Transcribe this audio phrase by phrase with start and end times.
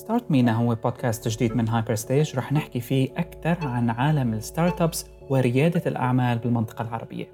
[0.00, 5.06] Start MENA هو بودكاست جديد من Hyperstage رح نحكي فيه أكثر عن عالم ال startups
[5.30, 7.26] وريادة الأعمال بالمنطقة العربية.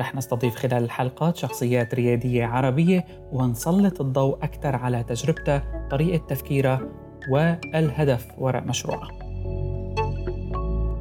[0.00, 6.80] رح نستضيف خلال الحلقات شخصيات ريادية عربية ونسلط الضوء أكثر على تجربتها، طريقة تفكيرها
[7.30, 9.08] والهدف وراء مشروعها.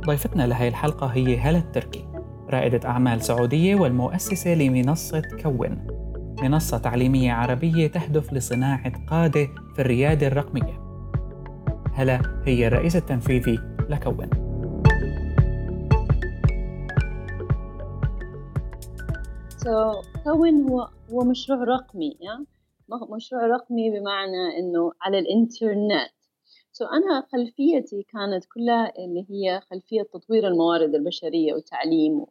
[0.06, 2.06] ضيفتنا لهي الحلقة هي هلا التركي
[2.50, 5.93] رائدة أعمال سعودية والمؤسسة لمنصة كون
[6.44, 10.80] منصة تعليمية عربية تهدف لصناعة قادة في الريادة الرقمية.
[11.94, 14.30] هلا هي الرئيس التنفيذي لكون.
[19.58, 22.46] So, كون هو هو مشروع رقمي يعني
[23.16, 26.14] مشروع رقمي بمعنى إنه على الإنترنت.
[26.72, 32.26] سو so أنا خلفيتي كانت كلها اللي هي خلفية تطوير الموارد البشرية وتعليم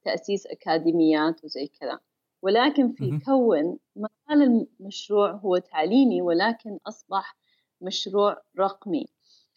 [0.00, 1.98] وتأسيس أكاديميات وزي كذا.
[2.44, 7.36] ولكن في كون ما زال المشروع هو تعليمي ولكن أصبح
[7.80, 9.06] مشروع رقمي.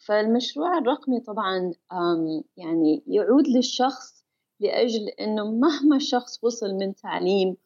[0.06, 1.72] فالمشروع الرقمي طبعا
[2.56, 4.24] يعني يعود للشخص
[4.60, 7.56] لأجل أنه مهما شخص وصل من تعليم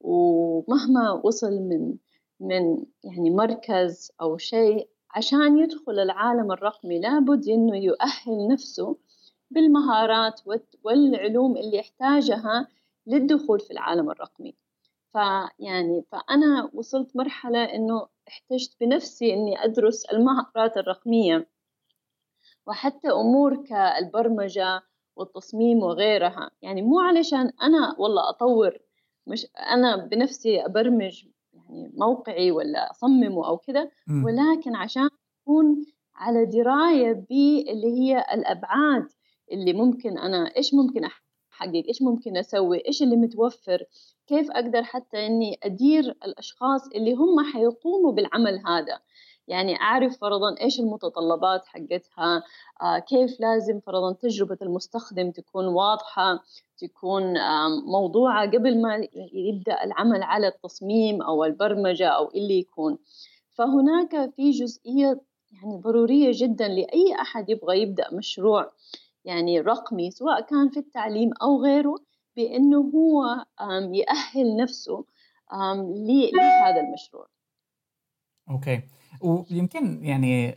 [0.00, 1.94] ومهما وصل من
[2.40, 8.96] من يعني مركز أو شيء عشان يدخل العالم الرقمي لابد إنه يؤهل نفسه
[9.50, 10.40] بالمهارات
[10.84, 12.68] والعلوم اللي يحتاجها
[13.06, 14.54] للدخول في العالم الرقمي.
[15.12, 21.48] فيعني فأنا وصلت مرحلة إنه احتجت بنفسي إني أدرس المهارات الرقمية.
[22.66, 24.82] وحتى أمور كالبرمجة
[25.16, 26.50] والتصميم وغيرها.
[26.62, 28.78] يعني مو علشان أنا والله أطور
[29.26, 33.90] مش أنا بنفسي أبرمج يعني موقعي ولا أصممه أو كذا
[34.24, 35.08] ولكن عشان
[35.42, 39.08] أكون على دراية باللي هي الأبعاد
[39.52, 41.29] اللي ممكن أنا إيش ممكن أحقق
[41.88, 43.84] إيش ممكن أسوي؟ إيش اللي متوفر؟
[44.26, 49.00] كيف أقدر حتى إني أدير الأشخاص اللي هم حيقوموا بالعمل هذا؟
[49.48, 52.42] يعني أعرف فرضا إيش المتطلبات حقتها
[52.82, 56.42] آه كيف لازم فرضا تجربة المستخدم تكون واضحة
[56.78, 62.98] تكون آه موضوعة قبل ما يبدأ العمل على التصميم أو البرمجة أو اللي يكون.
[63.50, 65.20] فهناك في جزئية
[65.52, 68.72] يعني ضرورية جدا لأي أحد يبغى يبدأ مشروع.
[69.24, 71.94] يعني رقمي سواء كان في التعليم أو غيره
[72.36, 73.44] بأنه هو
[73.94, 75.04] يأهل نفسه
[75.52, 77.26] لهذا المشروع.
[78.50, 78.80] okay.
[79.20, 80.52] ويمكن يعني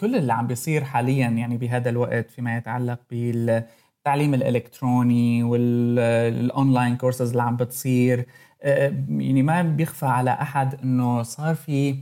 [0.00, 7.30] كل اللي عم بيصير حاليا يعني بهذا الوقت فيما يتعلق بالتعليم الإلكتروني وال online courses
[7.30, 8.26] اللي عم بتصير
[8.62, 11.96] يعني ما بيخفى على أحد إنه صار في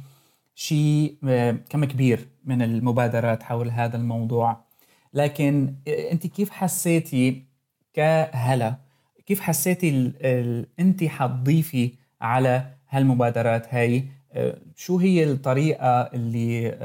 [0.55, 1.17] شيء
[1.71, 4.72] كم كبير من المبادرات حول هذا الموضوع.
[5.15, 7.47] لكن انت كيف حسيتي
[7.93, 8.77] كهلا؟
[9.27, 14.09] كيف حسيتي ال ال انت حتضيفي على هالمبادرات هاي؟
[14.77, 16.79] شو هي الطريقة اللي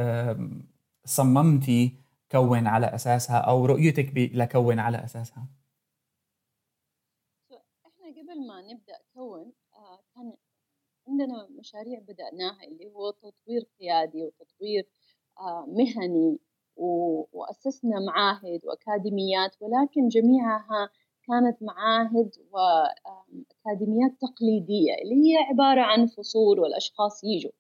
[1.06, 1.94] صممتي
[2.32, 5.48] كون على أساسها أو رؤيتك لكون على أساسها؟
[7.86, 9.54] إحنا قبل ما نبدأ كون
[10.16, 10.34] كان
[11.08, 14.88] عندنا مشاريع بدأناها اللي هو تطوير قيادي وتطوير
[15.68, 16.40] مهني.
[16.78, 20.90] وأسسنا معاهد وأكاديميات ولكن جميعها
[21.28, 27.52] كانت معاهد وأكاديميات تقليدية اللي هي عبارة عن فصول والأشخاص يجوا.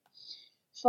[0.71, 0.87] ف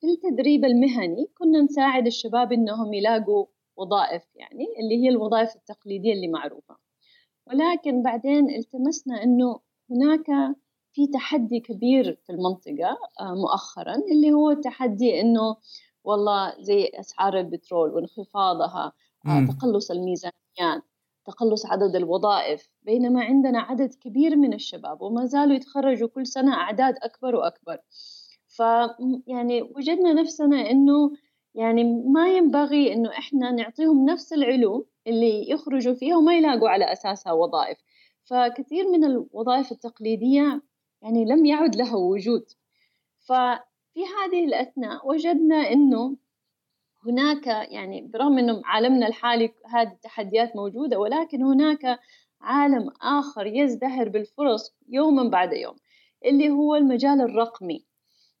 [0.00, 3.46] في التدريب المهني كنا نساعد الشباب إنهم يلاقوا
[3.76, 6.76] وظائف يعني اللي هي الوظائف التقليدية اللي معروفة.
[7.46, 10.56] ولكن بعدين التمسنا إنه هناك
[10.92, 15.56] في تحدي كبير في المنطقة مؤخرا اللي هو تحدي إنه
[16.08, 18.92] والله زي أسعار البترول وانخفاضها
[19.24, 19.46] مم.
[19.46, 20.82] تقلص الميزانيات
[21.26, 26.94] تقلص عدد الوظائف بينما عندنا عدد كبير من الشباب وما زالوا يتخرجوا كل سنة أعداد
[27.02, 27.78] أكبر وأكبر.
[28.48, 28.62] ف
[29.26, 31.12] يعني وجدنا نفسنا إنه
[31.54, 37.32] يعني ما ينبغي إنه إحنا نعطيهم نفس العلوم اللي يخرجوا فيها وما يلاقوا على أساسها
[37.32, 37.78] وظائف.
[38.24, 40.62] فكثير من الوظائف التقليدية
[41.02, 42.44] يعني لم يعد لها وجود.
[43.98, 46.16] ففي هذه الأثناء وجدنا إنه
[47.06, 51.98] هناك يعني برغم إنه عالمنا الحالي هذه التحديات موجودة ولكن هناك
[52.40, 55.76] عالم آخر يزدهر بالفرص يوما بعد يوم
[56.24, 57.84] اللي هو المجال الرقمي.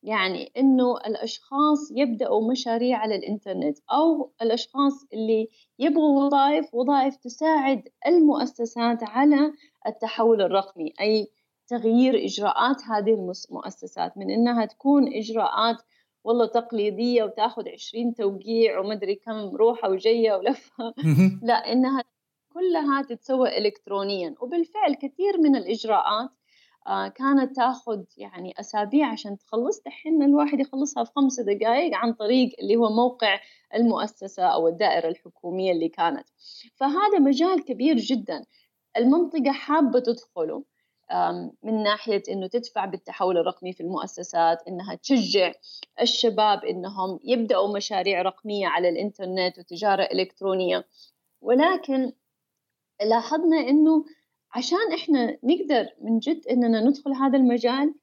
[0.02, 9.02] يعني إنه الأشخاص يبدأوا مشاريع على الإنترنت أو الأشخاص اللي يبغوا وظائف وظائف تساعد المؤسسات
[9.02, 9.52] على
[9.86, 10.92] التحول الرقمي.
[11.00, 11.28] أي
[11.68, 15.76] تغيير إجراءات هذه المؤسسات من إنها تكون إجراءات
[16.24, 20.94] والله تقليدية وتاخذ عشرين توقيع ومدري كم روحة وجية ولفة.
[21.42, 22.04] لا إنها
[22.54, 24.34] كلها تتسوى إلكترونيا.
[24.40, 26.30] وبالفعل كثير من الإجراءات
[26.86, 29.82] آه، كانت تاخذ يعني أسابيع عشان تخلص.
[29.86, 33.40] دحين الواحد يخلصها في خمس دقائق عن طريق اللي هو موقع
[33.74, 36.26] المؤسسة أو الدائرة الحكومية اللي كانت.
[36.74, 38.44] فهذا مجال كبير جدا.
[38.96, 40.64] المنطقة حابة تدخله.
[41.62, 45.52] من ناحية إنه تدفع بالتحول الرقمي في المؤسسات إنها تشجع
[46.00, 50.86] الشباب إنهم يبدأوا مشاريع رقمية على الإنترنت وتجارة إلكترونية.
[51.40, 52.12] ولكن
[53.06, 54.04] لاحظنا إنه
[54.54, 57.94] عشان إحنا نقدر من جد إننا ندخل هذا المجال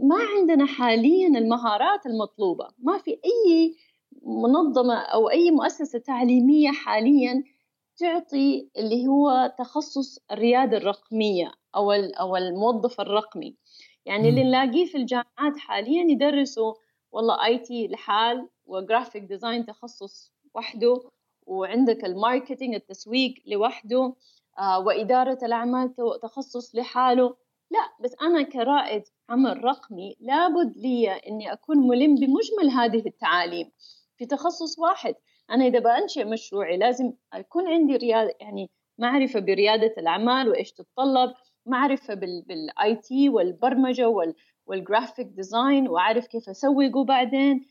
[0.00, 2.68] ما عندنا حاليا المهارات المطلوبة.
[2.78, 3.76] ما في أي
[4.22, 7.44] منظمة أو أي مؤسسة تعليمية حاليا
[7.96, 11.52] تعطي اللي هو تخصص الريادة الرقمية.
[11.76, 13.56] أو أو الموظف الرقمي.
[14.06, 16.74] يعني اللي نلاقيه في الجامعات حاليا يدرسوا
[17.12, 21.00] والله IT لحال و graphic design تخصص وحده
[21.46, 24.14] وعندك ال marketing التسويق لوحده
[24.58, 27.36] آه وإدارة الأعمال تخصص لحاله.
[27.70, 33.72] لا بس أنا كرائد عمل رقمي لابد لي إني أكون ملم بمجمل هذه التعاليم.
[34.16, 35.14] في تخصص واحد
[35.50, 41.34] أنا إذا بأنشئ مشروعي لازم يكون عندي ريادة يعني معرفة بريادة الأعمال وإيش تتطلب
[41.66, 44.34] معرفة بال IT والبرمجة وال
[44.66, 47.66] وال graphic design وأعرف كيف اسوقه بعدين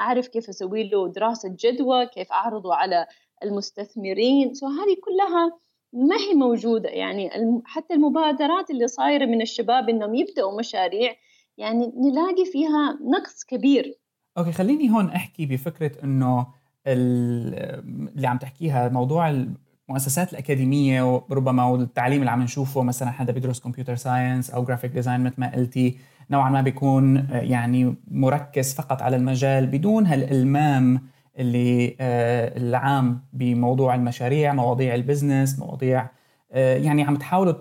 [0.00, 3.06] أعرف كيف أسوي له دراسة جدوى كيف أعرضه على
[3.42, 4.54] المستثمرين.
[4.54, 5.58] so هذه كلها
[5.92, 6.88] ما هي موجودة.
[6.88, 7.30] يعني
[7.64, 11.14] حتى المبادرات اللي صايرة من الشباب إنهم يبدأوا مشاريع
[11.58, 13.98] يعني نلاقي فيها نقص كبير.
[14.38, 16.46] okay خليني هون أحكي بفكرة إنه
[16.86, 19.46] اللي عم تحكيها موضوع
[19.88, 25.20] المؤسسات الأكاديمية وربما والتعليم اللي عم نشوفه مثلا حدا بيدرس computer science أو graphic design
[25.20, 25.98] مثل ما قلتي.
[26.30, 31.00] نوعا ما بيكون آه، يعني مركز فقط على المجال بدون هالإلمام
[31.38, 36.08] اللي آه، العام بموضوع المشاريع مواضيع ال business مواضيع
[36.52, 37.54] آه، يعني عم تحاولوا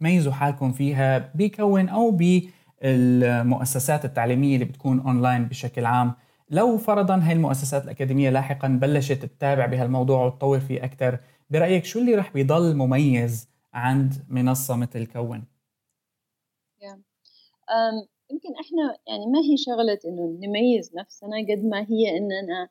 [0.00, 2.18] تميزوا حالكم فيها بكون أو
[2.82, 6.12] بالمؤسسات التعليمية اللي بتكون اونلاين بشكل عام.
[6.50, 11.18] لو فرضا هاي المؤسسات الأكاديمية لاحقا بلشت تتابع بهالموضوع وتطور فيه أكثر
[11.50, 15.44] برأيك شو اللي رح بيضل مميز عند منصة مثل كون؟
[18.30, 22.68] يمكن إحنا يعني ما هي شغلة إنه نميز نفسنا قد ما هي إننا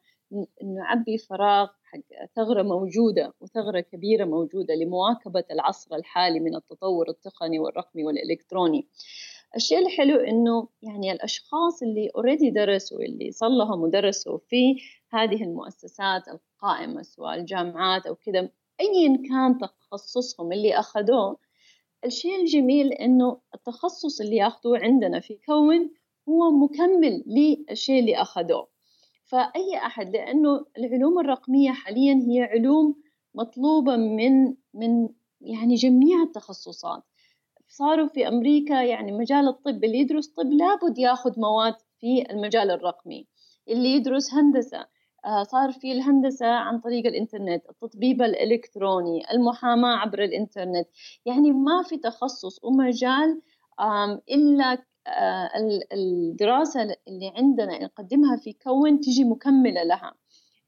[0.75, 8.03] نعبي فراغ حق ثغرة موجودة وثغرة كبيرة موجودة لمواكبة العصر الحالي من التطور التقني والرقمي
[8.03, 8.87] والإلكتروني
[9.55, 14.75] الشيء الحلو إنه يعني الأشخاص اللي اوريدي درسوا اللي صار لهم ودرسوا في
[15.11, 18.49] هذه المؤسسات القائمة سواء الجامعات أو كذا
[18.81, 21.37] ايا كان تخصصهم اللي أخذوه
[22.05, 25.89] الشيء الجميل إنه التخصص اللي ياخذوه عندنا في كون
[26.29, 28.67] هو مكمل للشيء اللي أخذوه.
[29.23, 32.95] فأي أحد لأنه العلوم الرقمية حاليا هي علوم
[33.35, 35.09] مطلوبة من من
[35.41, 37.03] يعني جميع التخصصات.
[37.69, 43.27] صاروا في أمريكا يعني مجال الطب اللي يدرس طب لابد ياخذ مواد في المجال الرقمي.
[43.69, 44.87] اللي يدرس هندسة
[45.25, 50.87] آه، صار في الهندسة عن طريق الإنترنت التطبيب الإلكتروني المحاماة عبر الإنترنت.
[51.25, 53.41] يعني ما في تخصص ومجال
[54.31, 54.77] إلا
[55.07, 55.49] آه،
[55.93, 60.13] الدراسة اللي عندنا نقدمها في كون تجي مكملة لها.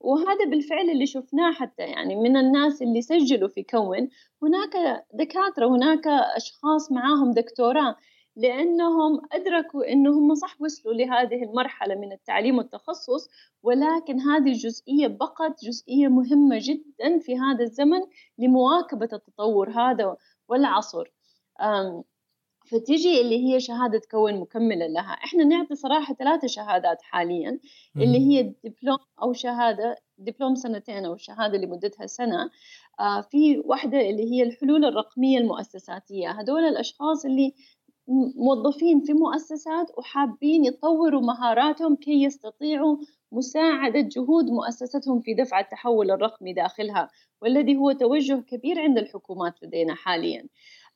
[0.03, 4.09] وهذا بالفعل اللي شفناه حتى يعني من الناس اللي سجلوا في كون
[4.43, 7.95] هناك دكاترة هناك أشخاص معاهم دكتوراه
[8.35, 13.29] لأنهم أدركوا أنهم صح وصلوا لهذه المرحلة من التعليم والتخصص
[13.63, 18.01] ولكن هذه الجزئية بقت جزئية مهمة جدا في هذا الزمن
[18.37, 20.17] لمواكبة التطور هذا
[20.47, 21.11] والعصر.
[22.71, 25.11] فتيجي اللي هي شهادة كون مكملة لها.
[25.11, 27.59] إحنا نعطي صراحة ثلاثة شهادات حاليا
[27.97, 32.49] اللي هي دبلوم أو شهادة دبلوم سنتين أو شهادة لمدتها سنة.
[32.99, 36.29] آه في واحدة اللي هي الحلول الرقمية المؤسساتية.
[36.29, 37.53] هدول الأشخاص اللي
[38.35, 42.97] موظفين في مؤسسات وحابين يطوروا مهاراتهم كي يستطيعوا
[43.31, 47.09] مساعدة جهود مؤسستهم في دفع التحول الرقمي داخلها
[47.41, 50.47] والذي هو توجه كبير عند الحكومات لدينا حاليا.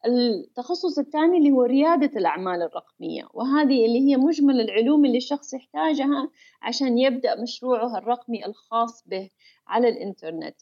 [0.05, 6.29] التخصص الثاني اللي هو ريادة الأعمال الرقمية وهذه اللي هي مجمل العلوم اللي الشخص يحتاجها
[6.61, 9.29] عشان يبدأ مشروعه الرقمي الخاص به
[9.67, 10.55] على الإنترنت.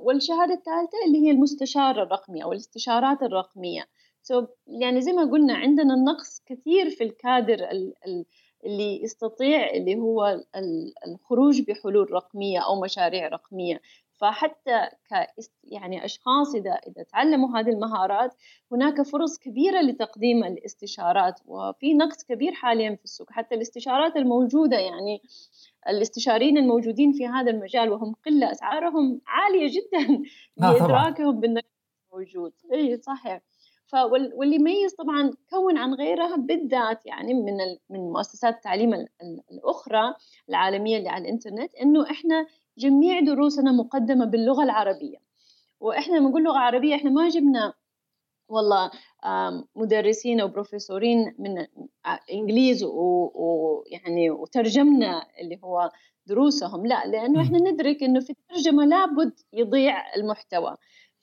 [0.00, 3.82] والشهادة الثالثة اللي هي المستشار الرقمي أو الاستشارات الرقمية.
[4.32, 7.68] So يعني زي ما قلنا عندنا نقص كثير في الكادر
[8.66, 10.40] اللي يستطيع اللي هو
[11.06, 13.80] الخروج بحلول رقمية أو مشاريع رقمية.
[14.16, 15.26] فحتى ك
[15.64, 18.34] يعني أشخاص إذا إذا تعلموا هذه المهارات
[18.72, 23.30] هناك فرص كبيرة لتقديم الاستشارات وفي نقص كبير حاليا في السوق.
[23.30, 25.22] حتى الاستشارات الموجودة يعني
[25.88, 30.22] الاستشاريين الموجودين في هذا المجال وهم قلة أسعارهم عالية جدا
[30.56, 31.76] لإدراكهم بالنقص
[32.12, 33.40] موجود إي صحيح.
[33.94, 37.56] واللي يميز طبعا كون عن غيرها بالذات يعني من
[37.90, 39.06] من مؤسسات التعليم
[39.52, 40.14] الأخرى
[40.48, 42.46] العالمية اللي على الإنترنت إنه إحنا
[42.78, 45.18] جميع دروسنا مقدمة باللغة العربية.
[45.80, 47.72] وإحنا لما نقول لغة عربية إحنا ما جبنا
[48.48, 48.90] والله
[49.76, 51.66] مدرسين أو بروفيسورين من
[52.32, 55.90] إنجليز ويعني وترجمنا اللي هو
[56.26, 60.76] دروسهم لا لأنه إحنا ندرك إنه في الترجمة لابد يضيع المحتوى.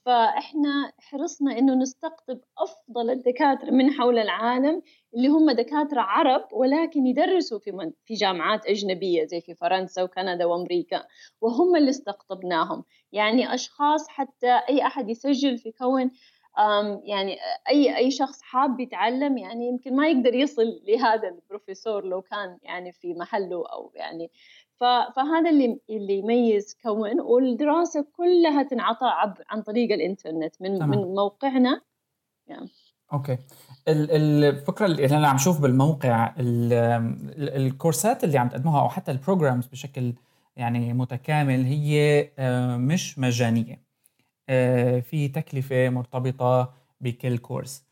[0.06, 4.82] فإحنا حرصنا إنه نستقطب أفضل الدكاترة من حول العالم
[5.16, 11.06] اللي هم دكاترة عرب ولكن يدرسوا في في جامعات أجنبية زي في فرنسا وكندا وأمريكا
[11.42, 12.84] وهم اللي استقطبناهم.
[13.12, 16.12] يعني أشخاص حتى أي أحد يسجل في كون
[17.04, 17.38] يعني
[17.70, 22.92] أي أي شخص حاب يتعلم يعني يمكن ما يقدر يصل لهذا البروفيسور لو كان يعني
[22.92, 24.32] في محله أو يعني
[25.16, 30.90] فهذا اللي اللي يميز كون والدراسة كلها تنعطى عن طريق الإنترنت من تمام.
[30.90, 31.82] من موقعنا
[32.48, 32.70] يعني.
[33.14, 33.38] okay
[33.88, 36.34] الفكرة اللي أنا عم شوف بالموقع
[37.38, 40.14] الكورسات اللي عم تقدموها أو حتى ال programs بشكل
[40.56, 43.84] يعني متكامل هي آه، مش مجانية
[45.02, 47.86] في تكلفة مرتبطة بكل course.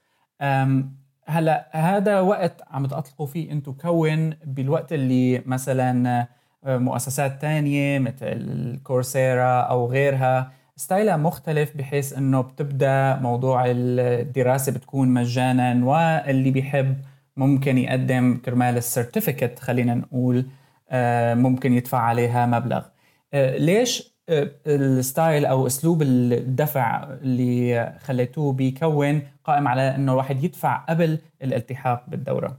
[1.25, 6.27] هلا هذا وقت عم تطلقوا فيه أنتم كون بالوقت اللي مثلا
[6.63, 15.07] مؤسسات تانية مثل كورسيرا أو غيرها style ها مختلف بحيث إنه بتبدأ موضوع الدراسة بتكون
[15.07, 17.01] مجانا واللي بيحب
[17.37, 20.45] ممكن يقدم كرمال ال certificate خلينا نقول
[20.89, 22.85] آه، ممكن يدفع عليها مبلغ.
[23.33, 24.20] آه، ليش آه،
[24.67, 32.09] ال style أو أسلوب الدفع اللي خليتوه بيكون قائم على إنه الواحد يدفع قبل الالتحاق
[32.09, 32.57] بالدورة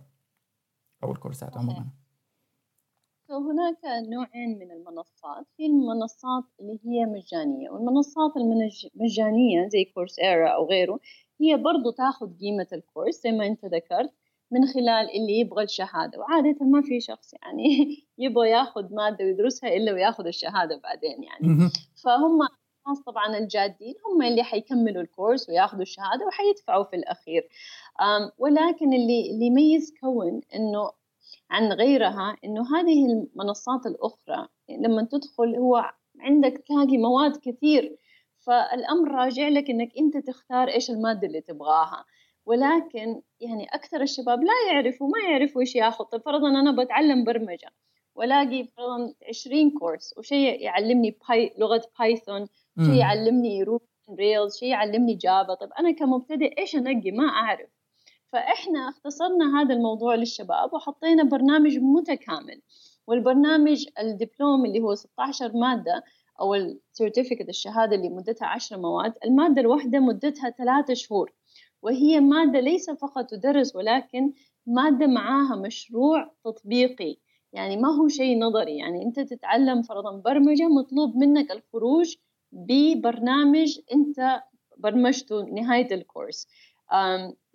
[1.05, 1.87] أو الكورسات عموما.
[3.31, 5.47] هناك نوعين من المنصات.
[5.57, 11.01] في المنصات اللي هي مجانية والمنصات المجانية زي كورسيرا أو غيره
[11.41, 14.13] هي برضو تاخذ قيمة الكورس زي ما أنت ذكرت.
[14.53, 16.19] من خلال اللي يبغى الشهادة.
[16.19, 21.71] وعادة ما في شخص يعني يبغى ياخذ مادة ويدرسها إلا وياخذ الشهادة بعدين يعني.
[22.05, 22.39] فهم
[22.87, 27.49] الناس طبعا الجادين هم اللي حيكملوا الكورس وياخذوا الشهادة وحيدفعوا في الأخير.
[28.39, 30.91] ولكن اللي اللي يميز كون إنه
[31.51, 37.97] عن غيرها إنه هذه المنصات الأخرى لما تدخل هو عندك تلاقي مواد كثير.
[38.39, 42.05] فالأمر راجع لك إنك أنت تختار إيش المادة اللي تبغاها.
[42.47, 46.05] ولكن يعني أكثر الشباب لا يعرفوا ما يعرفوا إيش ياخذ.
[46.05, 47.69] طيب فرضا أنا بتعلم برمجة
[48.15, 52.47] والاقي فرضا 20 course وشيء يعلمني باي لغة Python
[52.87, 57.69] شيء يعلمني Ruby Rails شيء يعلمني Java طيب أنا كمبتدئ إيش أنقي؟ ما أعرف.
[58.33, 62.63] فإحنا اختصرنا هذا الموضوع للشباب وحطينا برنامج متكامل.
[63.07, 66.05] والبرنامج الدبلوم اللي هو 16 مادة
[66.41, 71.33] أو ال certificate الشهادة اللي مدتها 10 مواد المادة الواحدة مدتها 3 شهور.
[71.83, 74.33] وهي مادة ليس فقط تدرس ولكن
[74.67, 77.17] مادة معاها مشروع تطبيقي.
[77.53, 78.77] يعني ما هو شيء نظري.
[78.77, 82.17] يعني أنت تتعلم فرضا برمجة مطلوب منك الخروج
[82.53, 84.43] ببرنامج أنت
[84.79, 86.49] برمجته نهاية الكورس.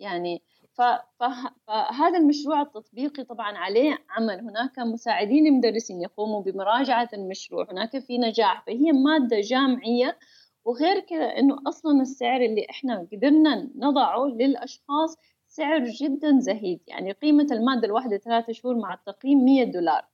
[0.00, 0.42] يعني
[0.72, 4.40] فهذا المشروع التطبيقي طبعا عليه عمل.
[4.40, 7.66] هناك مساعدين مدرسين يقوموا بمراجعة المشروع.
[7.72, 8.64] هناك في نجاح.
[8.66, 10.18] فهي مادة جامعية
[10.64, 15.16] وغير كذا إنه أصلا السعر اللي إحنا قدرنا نضعه للأشخاص
[15.48, 16.80] سعر جدا زهيد.
[16.86, 20.04] يعني قيمة المادة الواحدة ثلاثة شهور مع التقييم 100 دولار.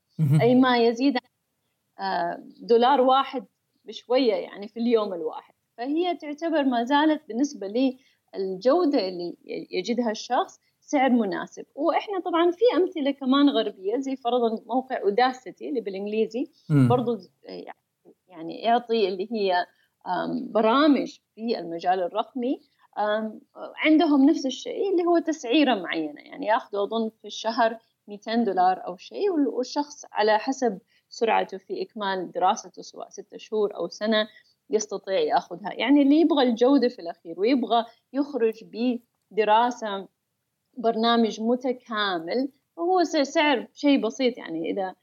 [0.43, 1.17] أي ما يزيد
[2.01, 3.45] آه، دولار واحد
[3.85, 5.55] بشوية يعني في اليوم الواحد.
[5.77, 7.99] فهي تعتبر ما زالت بالنسبة لي
[8.35, 9.37] الجودة اللي
[9.71, 11.65] يجدها الشخص سعر مناسب.
[11.75, 16.51] وإحنا طبعا في أمثلة كمان غربية زي فرضا موقع اوداسيتي اللي بالإنجليزي
[16.89, 17.19] برضو
[18.29, 19.67] يعني يعطي اللي هي
[20.51, 22.61] برامج في المجال الرقمي
[23.57, 26.21] عندهم نفس الشيء اللي هو تسعيرة معينة.
[26.21, 32.31] يعني ياخذوا أظن في الشهر 200 دولار أو شيء والشخص على حسب سرعته في إكمال
[32.33, 34.29] دراسته سواء ستة شهور أو سنة
[34.71, 35.73] يستطيع ياخذها.
[35.73, 38.65] يعني اللي يبغى الجودة في الأخير ويبغى يخرج
[39.31, 40.09] بدراسة
[40.77, 44.39] برنامج متكامل وهو سعر شيء بسيط.
[44.39, 44.95] يعني إذا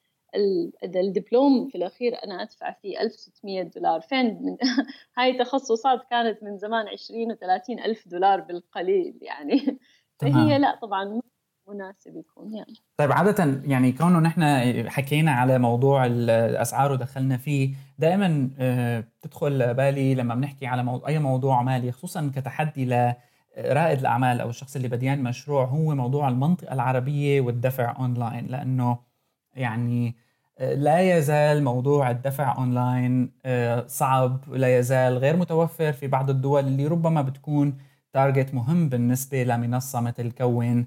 [0.84, 4.02] الدبلوم في الأخير أنا أدفع فيه 1600 دولار.
[4.02, 4.58] فين من
[5.18, 9.80] هاي تخصصات كانت من زمان 20 و30 ألف دولار بالقليل يعني.
[10.22, 11.22] فهي لا طبعا
[11.68, 14.44] مناسب يكون يعني طيب عادة يعني كونه نحن
[14.90, 21.20] حكينا على موضوع الأسعار ودخلنا فيه دائما آه، بتدخل بالي لما بنحكي على موضوع أي
[21.20, 27.42] موضوع مالي خصوصا كتحدي لرائد الأعمال أو الشخص اللي بديان مشروع هو موضوع المنطقة العربية
[27.42, 29.11] والدفع أونلاين لأنه
[29.56, 30.16] يعني
[30.60, 36.68] آه، لا يزال موضوع الدفع اونلاين آه، صعب لا يزال غير متوفر في بعض الدول
[36.68, 37.78] اللي ربما بتكون
[38.14, 40.86] target مهم بالنسبة لمنصة مثل كون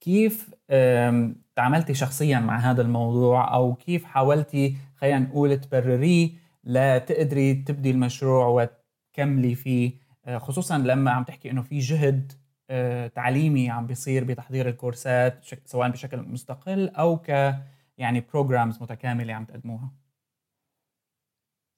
[0.00, 0.50] كيف
[1.56, 6.30] تعاملتي شخصيا مع هذا الموضوع؟ أو كيف حاولتي خلينا نقول تبرريه
[6.64, 9.92] لتقدري تبدي المشروع وتكملي فيه؟
[10.26, 12.32] آه، خصوصا لما عم تحكي إنه في جهد
[13.14, 17.54] تعليمي عم بيصير بتحضير الكورسات سواء بشكل مستقل أو ك
[17.98, 19.90] يعني programs متكاملة عم تقدموها.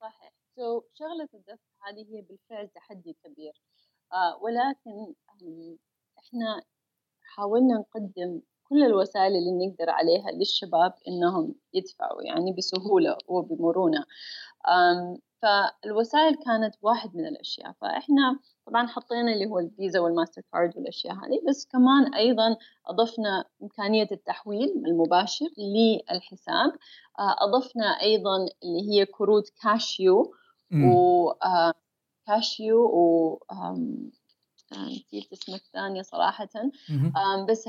[0.01, 0.33] صحيح.
[0.57, 3.53] so, شغلة الدفع هذه هي بالفعل تحدي كبير.
[4.13, 5.15] آه ولكن
[6.19, 6.63] إحنا
[7.23, 14.05] حاولنا نقدم كل الوسائل اللي نقدر عليها للشباب إنهم يدفعوا يعني بسهولة وبمرونة.
[15.43, 17.73] فالوسائل كانت واحد من الأشياء.
[17.73, 22.57] فإحنا طبعا حطينا اللي هو الفيزا والماستر كارد والأشياء هذه بس كمان أيضا
[22.87, 26.73] أضفنا إمكانية التحويل المباشر للحساب.
[27.19, 30.35] آه، أضفنا أيضا اللي هي كروت CashU
[30.85, 31.75] و آه،
[32.27, 33.39] CashU و
[34.73, 36.49] نسيت اسم الثانية صراحة.
[37.49, 37.69] بس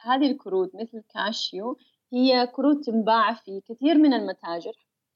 [0.00, 1.76] هذه الكروت مثل CashU
[2.12, 4.72] هي كروت تنباع في كثير من المتاجر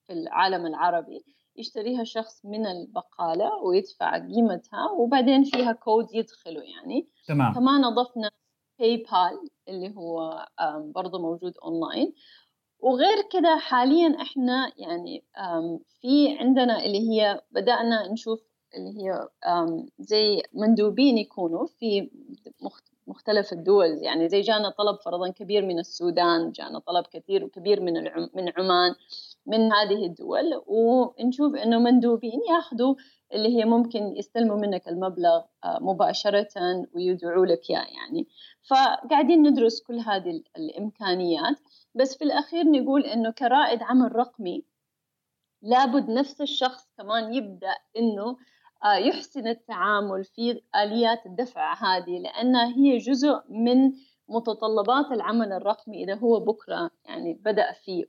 [0.07, 1.25] في العالم العربي.
[1.56, 7.09] يشتريها شخص من البقالة ويدفع قيمتها وبعدين فيها كود يدخله يعني.
[7.26, 7.54] تمام.
[7.54, 8.30] كمان أضفنا
[8.79, 10.47] PayPal اللي هو
[10.94, 12.12] برضه موجود أونلاين.
[12.80, 15.25] وغير كده حاليا إحنا يعني
[16.00, 18.40] في عندنا اللي هي بدأنا نشوف
[18.75, 19.28] اللي هي
[19.99, 22.11] زي مندوبين يكونوا في
[23.06, 27.92] مختلف الدول يعني زي جانا طلب فرضا كبير من السودان جانا طلب كثير كبير من
[28.35, 28.94] من عمان.
[29.47, 32.95] من هذه الدول ونشوف إنه مندوبين ياخذوا
[33.33, 36.49] اللي هي ممكن يستلموا منك المبلغ آه، مباشرة
[36.95, 38.29] ويدعوا لك إياه يعني.
[38.63, 41.57] فقاعدين ندرس كل هذه الإمكانيات
[41.95, 44.65] بس في الأخير نقول إنه كرائد عمل رقمي
[45.63, 48.37] لابد نفس الشخص كمان يبدأ إنه
[48.85, 53.93] آه، يحسن التعامل في آليات الدفع هذه لأنها هي جزء من
[54.29, 58.04] متطلبات العمل الرقمي إذا هو بكرة يعني بدأ فيه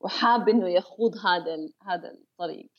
[0.00, 2.70] وحاب إنه يخوض هذا هذا الطريق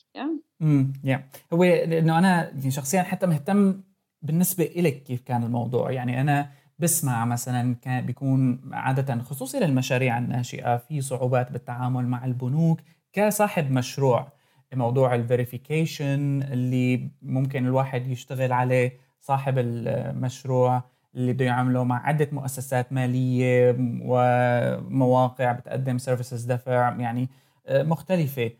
[0.62, 1.28] امم yeah.
[1.52, 3.82] هو إنه أنا يعني شخصيا حتى مهتم
[4.22, 5.90] بالنسبة إلك كيف كان الموضوع.
[5.90, 12.80] يعني أنا بسمع مثلا كان بيكون عادة خصوصي للمشاريع الناشئة في صعوبات بالتعامل مع البنوك
[13.12, 14.32] كصاحب مشروع.
[14.72, 20.82] موضوع ال verification اللي ممكن الواحد يشتغل عليه صاحب المشروع.
[21.14, 27.28] اللي بده يعمله مع عدة مؤسسات مالية ومواقع بتقدم services دفع يعني
[27.66, 28.50] آه، مختلفة.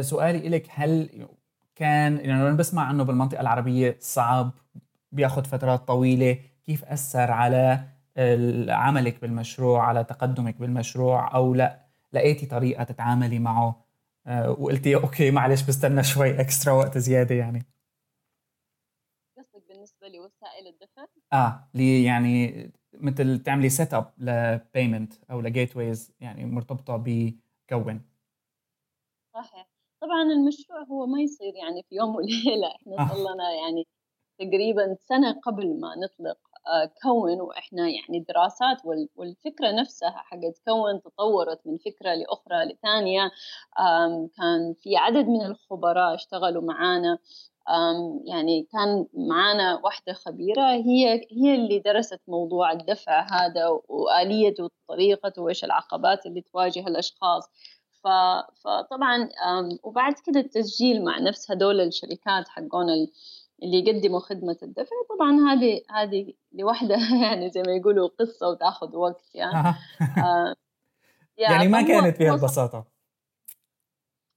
[0.00, 1.26] سؤالي لك هل
[1.76, 4.50] كان يعني أنا بسمع أنه بالمنطقة العربية صعب
[5.12, 7.84] بياخذ فترات طويلة كيف أثر على
[8.68, 13.84] عملك بالمشروع على تقدمك بالمشروع أو لا؟ لقيتي طريقة تتعاملي معه
[14.26, 17.62] آه، وقلتي okay معلش بستنى شوي extra وقت زيادة يعني.
[19.86, 26.12] بالنسبة لوسائل الدفع آه لي يعني مثل تعملي set up ل payment أو ل gateways
[26.20, 28.02] يعني مرتبطة بكون.
[29.34, 29.68] صحيح.
[30.00, 32.68] طبعا المشروع هو ما يصير يعني في يوم وليلة.
[32.76, 33.08] إحنا آه.
[33.08, 33.86] صار لنا يعني
[34.38, 36.38] تقريبا سنة قبل ما نطلق
[37.02, 38.82] كون وإحنا يعني دراسات
[39.16, 43.30] والفكرة نفسها حقت كون تطورت من فكرة لأخرى لثانية.
[44.36, 47.18] كان في عدد من الخبراء اشتغلوا معانا.
[48.24, 55.64] يعني كان معانا واحدة خبيرة هي هي اللي درست موضوع الدفع هذا وآليته وطريقته وإيش
[55.64, 57.50] العقبات اللي تواجه الأشخاص.
[58.64, 59.28] فطبعا
[59.82, 62.86] وبعد كده التسجيل مع نفس هدول الشركات حقون
[63.62, 64.96] اللي يقدموا خدمة الدفع.
[65.16, 69.74] طبعا هذه هذه لوحدها يعني زي ما يقولوا قصة وتأخذ وقت يعني.
[70.18, 70.54] آه
[71.38, 72.95] يعني ما كانت بها البساطة.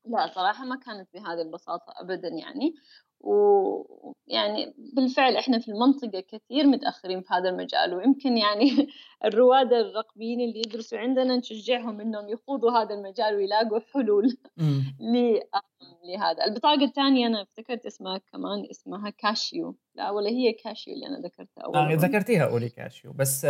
[0.09, 2.75] لا صراحة ما كانت بهذه البساطة أبدا يعني.
[3.19, 8.87] ويعني بالفعل إحنا في المنطقة كثير متأخرين في هذا المجال ويمكن يعني
[9.25, 14.37] الرواد الرقميين اللي يدرسوا عندنا نشجعهم إنهم يخوضوا هذا المجال ويلاقوا حلول
[16.07, 16.45] لهذا.
[16.45, 19.77] البطاقة الثانية أنا افتكرت اسمها كمان اسمها CashU.
[19.95, 23.13] لا ولا هي CashU اللي أنا ذكرتها أول آه ذكرتيها قولي CashU.
[23.13, 23.43] بس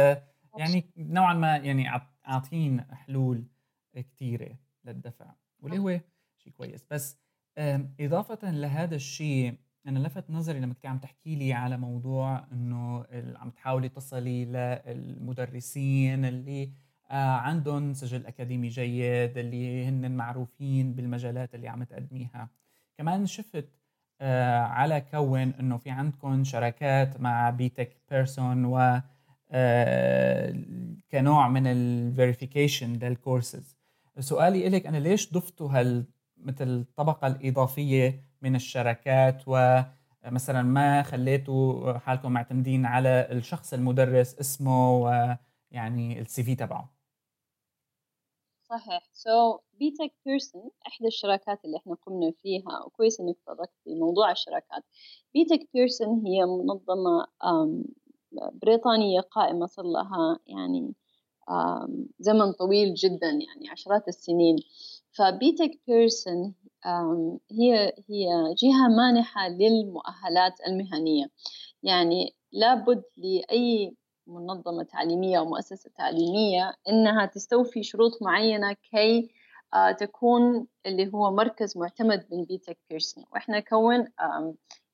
[0.57, 1.87] يعني نوعا ما يعني
[2.23, 3.43] عاطين حلول
[3.93, 5.99] كثيرة للدفع واللي هو
[6.43, 6.85] شيء كويس.
[6.91, 7.17] بس
[7.99, 9.53] إضافة لهذا الشيء
[9.87, 16.25] أنا لفت نظري لما كنت عم تحكي لي على موضوع إنه عم تحاولي تصلي للمدرسين
[16.25, 16.71] اللي
[17.11, 22.49] آه، عندهم سجل أكاديمي جيد اللي هن معروفين بالمجالات اللي عم تقدميها.
[22.97, 23.69] كمان شفت
[24.21, 29.01] آه، على كون إنه في عندكم شراكات مع بيتك بيرسون و
[29.51, 30.55] آه،
[31.11, 33.77] كنوع من ال verification للكورسز
[34.19, 36.05] سؤالي لك أنا ليش ضفتوا هال
[36.39, 39.81] مثل الطبقة الإضافية من الشركات و
[40.25, 44.91] مثلا ما خليتوا حالكم معتمدين على الشخص المدرس اسمه
[45.71, 46.95] ويعني ال CV تبعه.
[48.69, 49.09] صحيح.
[49.13, 54.83] so BTEC Pearson إحدى الشراكات اللي إحنا قمنا فيها وكويس إنك تطرقت في موضوع الشراكات
[55.33, 57.27] BTEC Pearson هي منظمة
[58.53, 60.93] بريطانية قائمة صار لها يعني
[62.19, 64.55] زمن طويل جدا يعني عشرات السنين.
[65.11, 66.53] ف BTEC Pearson
[67.51, 71.25] هي هي جهة مانحة للمؤهلات المهنية.
[71.83, 73.95] يعني لابد لأي
[74.27, 79.31] منظمة تعليمية أو مؤسسة تعليمية إنها تستوفي شروط معينة كي
[79.99, 83.23] تكون اللي هو مركز معتمد من BTEC Pearson.
[83.33, 84.07] وإحنا كون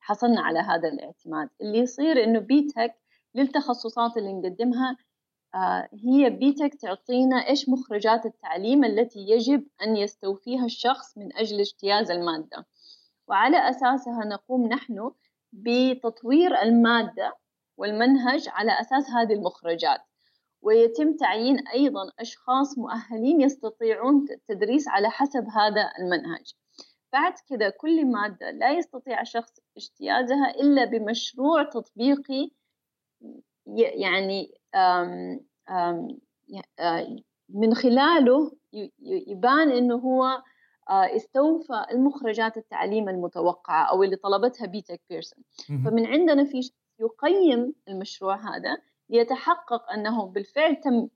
[0.00, 1.48] حصلنا على هذا الاعتماد.
[1.60, 2.94] اللي يصير إنه بيتك
[3.34, 4.96] للتخصصات اللي نقدمها
[6.04, 12.66] هي بيتك تعطينا إيش مخرجات التعليم التي يجب أن يستوفيها الشخص من أجل اجتياز المادة.
[13.28, 15.10] وعلى أساسها نقوم نحن
[15.52, 17.36] بتطوير المادة
[17.76, 20.00] والمنهج على أساس هذه المخرجات.
[20.62, 26.54] ويتم تعيين أيضا أشخاص مؤهلين يستطيعون التدريس على حسب هذا المنهج.
[27.12, 32.50] بعد كذا كل مادة لا يستطيع الشخص اجتيازها إلا بمشروع تطبيقي
[33.76, 34.54] يعني
[37.48, 38.52] من خلاله
[39.02, 40.42] يبان إنه هو
[40.90, 48.78] استوفى المخرجات التعليم المتوقعة أو اللي طلبتها بيتك بيرسون فمن عندنا في يقيم المشروع هذا
[49.10, 51.08] ليتحقق أنه بالفعل تم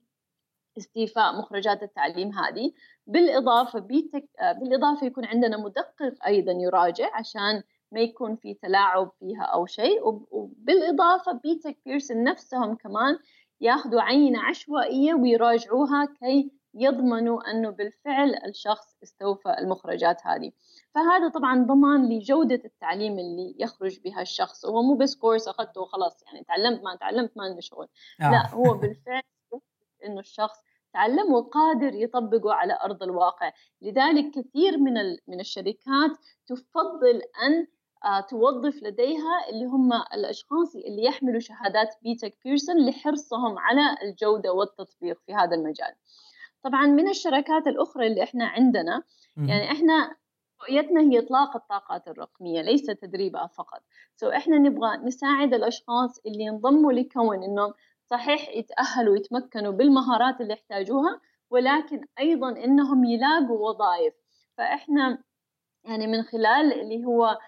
[0.77, 2.71] استيفاء مخرجات التعليم هذه
[3.07, 9.65] بالإضافة بيتك بالإضافة يكون عندنا مدقق أيضا يراجع عشان ما يكون في تلاعب فيها أو
[9.65, 9.99] شيء
[10.31, 13.19] وبالإضافة بيتك بيرسون نفسهم كمان
[13.61, 20.51] ياخذوا عينة عشوائية ويراجعوها كي يضمنوا أنه بالفعل الشخص استوفى المخرجات هذه.
[20.95, 24.65] فهذا طبعا ضمان لجودة التعليم اللي يخرج بها الشخص.
[24.65, 27.87] هو مو بس كورس أخذته وخلاص يعني تعلمت ما تعلمت ما عنده شغل.
[28.21, 28.31] آه.
[28.31, 29.21] لا هو بالفعل
[30.05, 30.57] إنه الشخص
[30.93, 33.51] تعلم وقادر يطبقه على أرض الواقع.
[33.81, 34.93] لذلك كثير من
[35.27, 36.11] من الشركات
[36.47, 37.67] تفضل أن آه،
[38.29, 45.33] توظف لديها اللي هم الأشخاص اللي يحملوا شهادات بيتك بيرسون لحرصهم على الجودة والتطبيق في
[45.33, 45.93] هذا المجال.
[46.63, 49.03] طبعا من الشركات الأخرى اللي إحنا عندنا
[49.37, 50.15] يعني إحنا
[50.61, 53.81] رؤيتنا هي إطلاق الطاقات الرقمية ليس تدريبها فقط.
[54.15, 57.73] سو so إحنا نبغى نساعد الأشخاص اللي ينضموا لكون إنهم
[58.05, 64.13] صحيح يتأهلوا ويتمكنوا بالمهارات اللي يحتاجوها ولكن أيضا إنهم يلاقوا وظائف.
[64.57, 65.23] فإحنا
[65.83, 67.39] يعني من خلال اللي هو آه،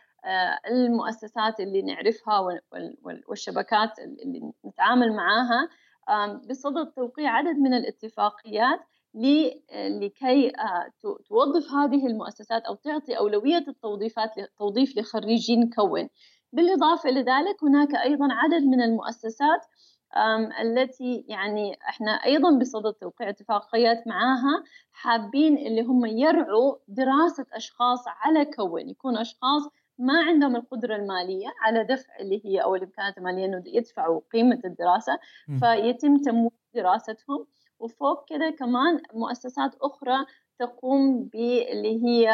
[0.68, 2.60] المؤسسات اللي نعرفها
[3.28, 5.70] والشبكات اللي نتعامل معاها
[6.50, 8.80] بصدد توقيع عدد من الاتفاقيات
[10.02, 10.92] لكي آه،
[11.30, 16.10] توظف هذه المؤسسات أو تعطي أولوية التوظيفات توظيف لخريجين كون.
[16.54, 19.66] بالإضافة لذلك هناك أيضا عدد من المؤسسات
[20.62, 28.46] التي يعني إحنا أيضا بصدد توقيع اتفاقيات معاها حابين اللي هم يرعوا دراسة أشخاص على
[28.46, 28.90] كون.
[28.90, 34.22] يكون أشخاص ما عندهم القدرة المالية على دفع اللي هي أو الإمكانات المالية إنه يدفعوا
[34.34, 35.20] قيمة الدراسة
[35.60, 37.46] فيتم تمويل دراستهم.
[37.80, 40.26] وفوق كده كمان مؤسسات أخرى
[40.60, 42.32] تقوم باللي هي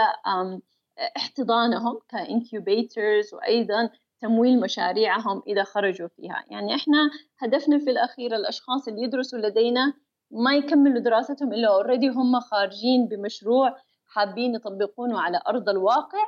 [1.18, 3.90] احتضانهم ك incubators وأيضا
[4.22, 6.46] تمويل مشاريعهم إذا خرجوا فيها.
[6.50, 9.94] يعني إحنا هدفنا في الأخير الأشخاص اللي يدرسوا لدينا
[10.32, 13.76] ما يكملوا دراستهم إلا already هم خارجين بمشروع
[14.10, 16.26] حابين يطبقونه على أرض الواقع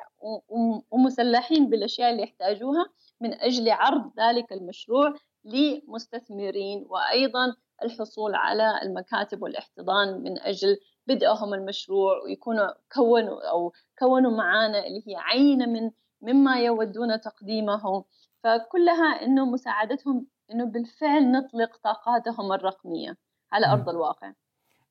[0.92, 2.86] ومسلحين بالأشياء اللي يحتاجوها
[3.22, 5.14] من أجل عرض ذلك المشروع
[5.44, 14.88] لمستثمرين وأيضا الحصول على المكاتب والاحتضان من أجل بدءهم المشروع ويكونوا كونوا أو كونوا معانا
[14.88, 15.92] اللي هي عينة من
[16.22, 18.04] مما يودون تقديمه
[18.44, 23.18] فكلها إنه مساعدتهم إنه بالفعل نطلق طاقاتهم الرقمية
[23.52, 24.32] على أرض الواقع.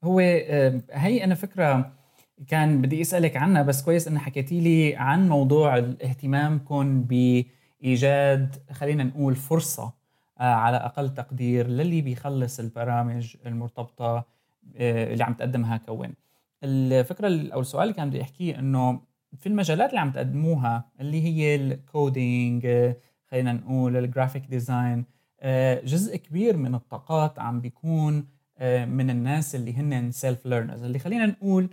[0.04, 0.18] هو
[0.90, 1.92] هي أنا فكرة
[2.48, 9.34] كان بدي أسألك عنها بس كويس انه حكيتي لي عن موضوع اهتمامكم بإيجاد خلينا نقول
[9.36, 9.92] فرصة
[10.40, 14.24] آه، على أقل تقدير للي بيخلص البرامج المرتبطة
[14.76, 16.14] آه، اللي عم تقدمها كون.
[16.64, 19.00] الفكرة أو السؤال اللي كان بدي أحكيه إنه
[19.36, 22.96] في المجالات اللي عم تقدموها اللي هي ال coding آه،
[23.30, 25.04] خلينا نقول ال graphic design
[25.84, 28.14] جزء كبير من الطاقات عم بيكون
[28.86, 31.70] من الناس اللي هن self learners اللي خلينا نقول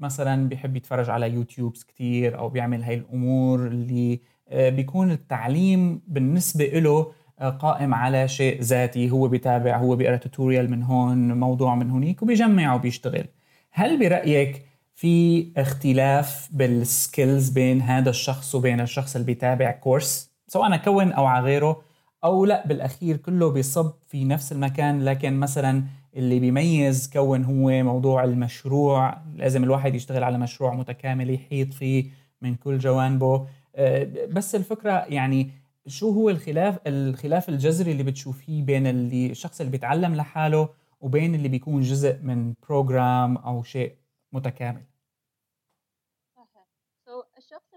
[0.00, 4.20] مثلا بيحب يتفرج على YouTubes كتير أو بيعمل هاي الأمور اللي
[4.52, 7.12] بيكون التعليم بالنسبة له
[7.58, 12.74] قائم على شيء ذاتي هو بيتابع هو بيقرأ tutorial من هون موضوع من هونيك وبيجمع
[12.74, 13.24] وبيشتغل.
[13.70, 20.76] هل برأيك في اختلاف بال skills بين هذا الشخص وبين الشخص اللي بيتابع course سواء
[20.76, 21.82] كون أو على غيره
[22.24, 25.84] أو لأ بالأخير كله بيصب في نفس المكان لكن مثلا
[26.16, 32.04] اللي بيميز كون هو موضوع المشروع لازم الواحد يشتغل على مشروع متكامل يحيط فيه
[32.42, 33.46] من كل جوانبه.
[33.76, 35.50] آه، بس الفكرة يعني
[35.86, 40.68] شو هو الخلاف الخلاف الجذري اللي بتشوفيه بين اللي الشخص اللي بيتعلم لحاله
[41.00, 43.94] وبين اللي بيكون جزء من بروجرام أو شيء
[44.32, 44.89] متكامل؟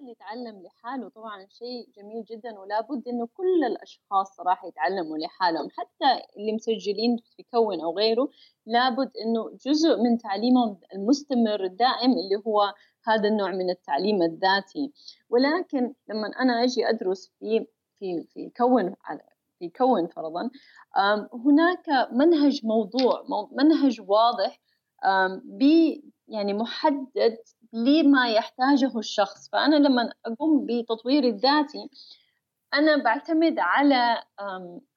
[0.04, 5.70] اللي يتعلم لحاله طبعا شيء جميل جدا ولا بد إنه كل الأشخاص صراحة يتعلموا لحالهم.
[5.70, 8.30] حتى اللي مسجلين في كون أو غيره
[8.66, 12.74] لابد إنه جزء من تعليمهم المستمر الدائم اللي هو
[13.06, 14.94] هذا النوع من التعليم الذاتي.
[15.30, 17.68] ولكن لما أنا أجي أدرس في
[18.00, 18.96] في في كون
[19.60, 20.50] في كون فرضا
[21.46, 24.60] هناك منهج موضوع منهج واضح
[26.28, 27.38] يعني محدد
[27.74, 31.90] لما يحتاجه الشخص؟ فأنا لما أقوم بتطويري الذاتي
[32.74, 34.24] أنا بعتمد على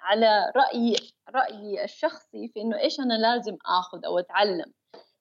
[0.00, 0.96] على رأيي
[1.30, 4.72] رأيي الشخصي في إنه إيش أنا لازم آخذ أو أتعلم.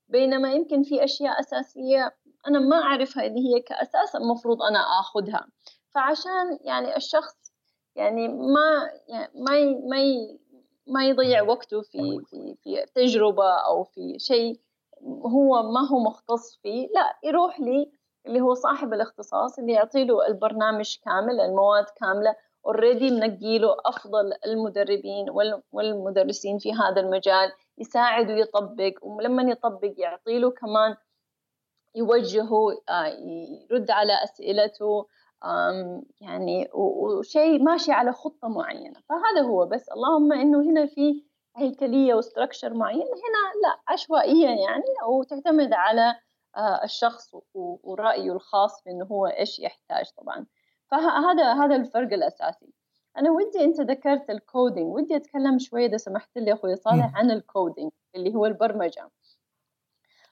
[0.08, 2.16] بينما يمكن في أشياء أساسية
[2.48, 5.48] أنا ما أعرفها اللي هي كأساس المفروض أنا آخذها.
[5.90, 7.54] فعشان يعني الشخص
[7.96, 9.52] يعني ما يعني ما
[9.90, 9.98] ما
[10.88, 14.60] ما يضيع وقته في في في تجربة أو في شيء
[15.06, 17.92] هو ما هو مختص فيه لا يروح لي
[18.28, 24.34] اللي هو صاحب الاختصاص اللي يعطي له البرنامج كامل المواد كاملة اوريدي منقي له أفضل
[24.46, 25.26] المدربين
[25.72, 30.96] والمدرسين في هذا المجال يساعده يطبق ولما يطبق يعطي له كمان
[31.96, 33.06] يوجهه آه،
[33.72, 35.08] يرد على أسئلته
[36.22, 39.00] يعني وشيء ماشي على خطة معينة.
[39.10, 39.90] فهذا هو بس.
[39.90, 41.24] اللهم إنه هنا في
[41.56, 46.16] هيكلية وستركشر معين هنا لا عشوائية يعني وتعتمد على
[46.58, 50.46] آه، الشخص ورأيه الخاص في إنه هو إيش يحتاج طبعا.
[50.92, 52.74] فهذا هذا الفرق الأساسي.
[53.18, 57.32] أنا ودي أنت ذكرت ال coding ودي أتكلم شوي إذا سمحت لي أخوي صالح عن
[57.32, 59.10] ال coding اللي هو البرمجة.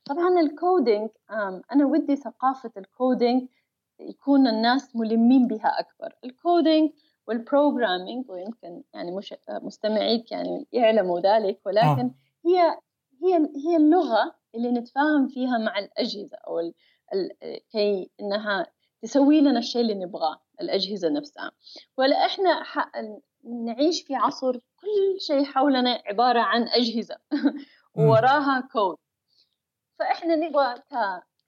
[0.05, 1.09] طبعا ال coding
[1.71, 3.49] أنا ودي ثقافة ال coding
[3.99, 6.15] يكون الناس ملمين بها أكبر.
[6.23, 6.91] ال coding
[7.27, 12.13] وال programming ويمكن يعني مش مستمعيك يعني يعلموا ذلك ولكن آه.
[12.45, 12.77] هي
[13.23, 16.73] هي هي اللغة اللي نتفاهم فيها مع الأجهزة أو ال
[17.13, 17.31] ال
[17.71, 18.67] كي إنها
[19.01, 21.51] تسوي لنا الشيء اللي نبغاه الأجهزة نفسها.
[21.97, 22.63] ولا إحنا
[23.43, 27.17] نعيش في عصر كل شيء حولنا عبارة عن أجهزة
[27.95, 28.97] ووراها كود
[29.99, 30.75] فإحنا نبغى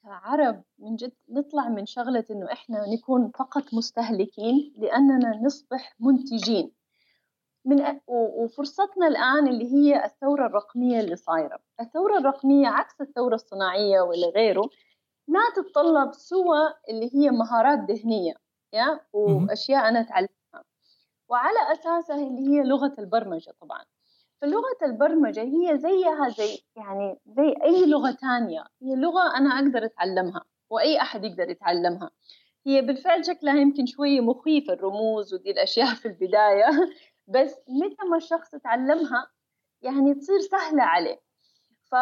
[0.05, 6.71] كعرب من جد نطلع من شغلة إنه إحنا نكون فقط مستهلكين لأننا نصبح منتجين.
[7.65, 11.59] من وفرصتنا الآن اللي هي الثورة الرقمية اللي صايرة.
[11.79, 14.69] الثورة الرقمية عكس الثورة الصناعية واللي غيره
[15.27, 18.33] ما تتطلب سوى اللي هي مهارات ذهنية
[18.73, 20.63] يا؟ وأشياء أنا أتعلمها.
[21.29, 23.85] وعلى أساسها اللي هي لغة البرمجة طبعا.
[24.41, 28.63] فلغة البرمجة هي زيها زي يعني زي أي لغة تانية.
[28.82, 32.10] هي لغة أنا أقدر أتعلمها وأي أحد يقدر يتعلمها.
[32.67, 36.65] هي بالفعل شكلها يمكن شوية مخيف الرموز ودي الأشياء في البداية.
[37.36, 39.32] بس متى ما الشخص يتعلمها
[39.82, 41.21] يعني تصير سهلة عليه.
[41.91, 41.95] ف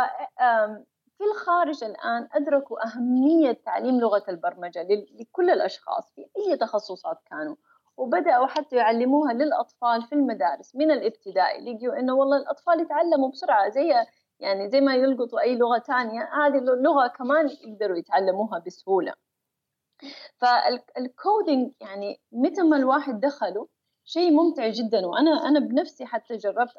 [1.18, 4.88] في الخارج الآن أدركوا أهمية تعليم لغة البرمجة
[5.20, 7.56] لكل الأشخاص في أي تخصصات كانوا.
[7.98, 13.94] وبدأوا حتى يعلموها للأطفال في المدارس من الابتدائي لقيوا إنه والله الأطفال يتعلموا بسرعة زي
[14.40, 19.14] يعني زي ما يلقطوا أي لغة تانية هذه اللغة كمان يقدروا يتعلموها بسهولة.
[20.38, 23.68] فالكودينج يعني متى ما الواحد دخله
[24.06, 25.06] شيء ممتع جدا.
[25.06, 26.74] وأنا أنا بنفسي حتى جربت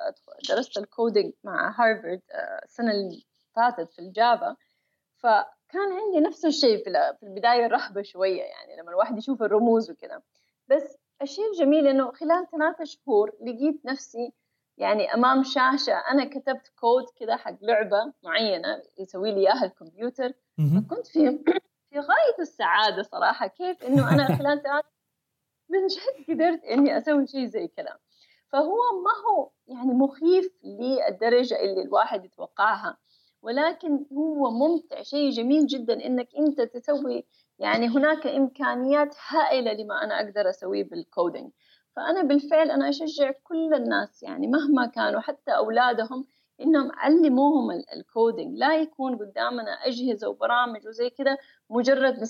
[0.49, 3.25] درست ال coding مع هارفارد آه، السنة اللي
[3.57, 4.57] فاتت في ال Java.
[5.17, 6.91] فكان عندي نفس الشيء في
[7.23, 10.23] البداية رهبة شوية يعني لما الواحد يشوف الرموز وكذا.
[10.69, 14.33] بس الشيء الجميل إنه خلال ثلاثة شهور لقيت نفسي
[14.79, 20.33] يعني أمام شاشة أنا كتبت كود كذا حق لعبة معينة يسوي لي إياها الكمبيوتر.
[20.59, 21.39] فكنت في
[21.91, 24.85] في غاية السعادة صراحة كيف إنه أنا خلال ثلاث
[25.69, 27.99] من جد قدرت إني أسوي شيء زي كذا.
[28.49, 32.97] فهو ما هو يعني مخيف للدرجة اللي الواحد يتوقعها
[33.43, 37.25] ولكن هو ممتع شيء جميل جدا إنك أنت تسوي
[37.59, 41.51] يعني هناك إمكانيات هائلة لما أنا أقدر أسويه بال coding
[41.97, 46.27] فأنا بالفعل أنا أشجع كل الناس يعني مهما كانوا حتى أولادهم
[46.61, 51.37] إنهم علموهم ال coding لا يكون قدامنا أجهزة وبرامج وزي كذا
[51.71, 52.21] مجرد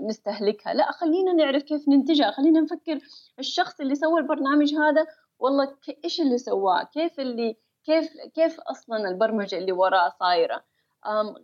[0.00, 2.30] نستهلكها لا خلينا نعرف كيف ننتجها.
[2.30, 2.98] خلينا نفكر
[3.38, 5.06] الشخص اللي سوى البرنامج هذا
[5.38, 10.64] والله إيش اللي سواه؟ كيف اللي كيف كيف أصلا البرمجة اللي وراه صايرة؟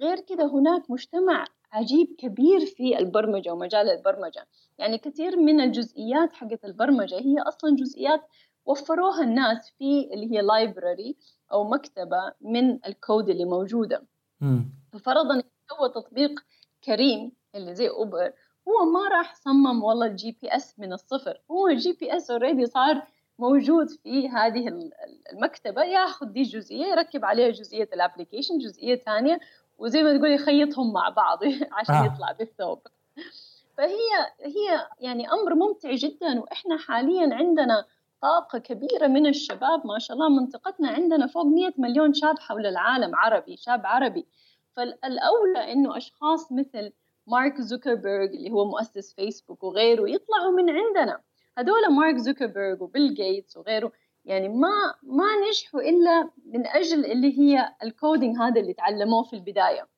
[0.03, 4.47] غير كذا هناك مجتمع عجيب كبير في البرمجة ومجال البرمجة.
[4.79, 8.21] يعني كثير من الجزئيات حقت البرمجة هي أصلا جزئيات
[8.67, 11.17] وفروها الناس في اللي هي لايبراري
[11.53, 14.07] أو مكتبة من الكود اللي موجودة.
[14.93, 16.41] ففرضا سوى تطبيق
[16.85, 18.33] كريم اللي زي أوبر
[18.69, 21.41] هو ما راح صمم والله ال GPS من الصفر.
[21.51, 23.03] هو ال GPS already صار
[23.39, 24.91] موجود في هذه
[25.33, 29.41] المكتبة ياخذ دي جزئية يركب عليها جزئية ال application جزئية ثانية
[29.81, 31.39] وزي ما تقول يخيطهم مع بعض
[31.79, 32.05] عشان آه.
[32.05, 32.79] يطلع بالثوب.
[33.77, 34.09] فهي
[34.41, 37.85] هي يعني أمر ممتع جدا وإحنا حاليا عندنا
[38.23, 43.15] طاقة كبيرة من الشباب ما شاء الله منطقتنا عندنا فوق 100 مليون شاب حول العالم
[43.15, 44.27] عربي شاب عربي.
[44.77, 46.93] فالأولى إنه أشخاص مثل
[47.27, 51.21] مارك زوكربيرج اللي هو مؤسس فيسبوك وغيره يطلعوا من عندنا.
[51.59, 53.93] هذول مارك زوكربيرج وبيل جيتس وغيره
[54.25, 59.33] يعني ما ما نجحوا إلا من أجل اللي هي ال coding هذا اللي تعلموه في
[59.33, 59.89] البداية.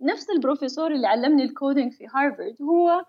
[0.00, 3.04] نفس البروفيسور اللي علمني ال coding في هارفارد هو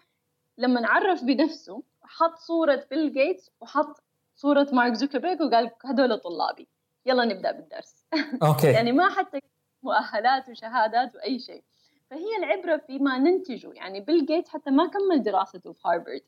[0.57, 4.03] لما عرف بنفسه حط صورة بيل جيتس وحط
[4.35, 6.67] صورة مارك زوكربيرج وقال هذول طلابي
[7.05, 8.05] يلا نبدأ بالدرس.
[8.47, 8.71] okay.
[8.71, 9.39] يعني ما حتى
[9.83, 11.63] مؤهلات وشهادات وأي شيء.
[12.09, 13.71] فهي العبرة فيما ننتجه.
[13.73, 16.21] يعني بيل جيتس حتى ما كمل دراسته في هارفارد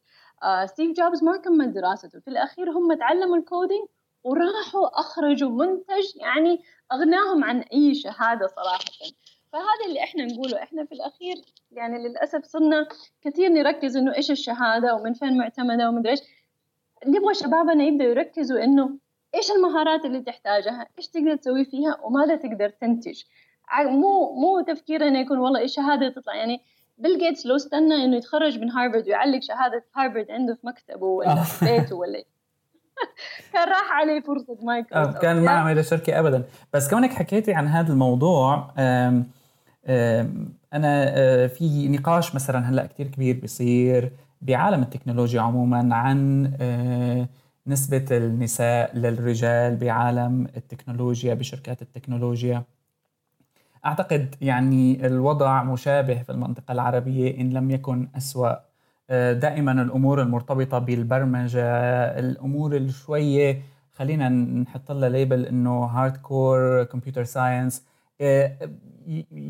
[0.43, 2.19] آه ستيف جوبز ما كمل دراسته.
[2.19, 3.87] في الأخير هم تعلموا ال coding
[4.23, 9.11] وراحوا أخرجوا منتج يعني أغناهم عن أي شهادة صراحة.
[9.53, 10.63] فهذا اللي إحنا نقوله.
[10.63, 11.35] إحنا في الأخير
[11.71, 12.87] يعني للأسف صرنا
[13.21, 16.19] كثير نركز إنه إيش الشهادة ومن فين معتمدة ومدري إيش.
[17.05, 18.89] نبغى شبابنا يبدأوا يركزوا إنه
[19.35, 23.23] إيش المهارات اللي تحتاجها إيش تقدر تسوي فيها وماذا تقدر تنتج.
[23.81, 26.35] مو مو تفكير إنه يكون والله إيش شهادة تطلع.
[26.35, 26.61] يعني
[26.97, 31.35] بيل جيتس لو استنى إنه يتخرج من هارفرد ويعلق شهادة هارفرد عنده في مكتبه ولا
[31.35, 32.23] في بيته ولا
[33.53, 36.43] كان راح عليه فرصة مايكروسوفت آه، كان ما عمل شركة ابدا.
[36.73, 39.25] بس كونك حكيتي عن هذا الموضوع أم
[39.89, 47.27] أم أنا آه، في نقاش مثلا هلأ كثير كبير بيصير بعالم التكنولوجيا عموما عن آه،
[47.67, 52.63] نسبة النساء للرجال بعالم التكنولوجيا بشركات التكنولوجيا.
[53.85, 58.66] أعتقد يعني الوضع مشابه في المنطقة العربية إن لم يكن أسوأ
[59.09, 61.63] دائما الأمور المرتبطة بالبرمجة
[62.19, 67.85] الأمور اللي شوية خلينا نحط لها label إنه hardcore computer science